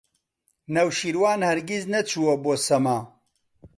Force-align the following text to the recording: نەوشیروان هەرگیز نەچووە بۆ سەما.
نەوشیروان 0.73 1.39
هەرگیز 1.49 1.83
نەچووە 1.93 2.33
بۆ 2.43 2.53
سەما. 2.65 2.97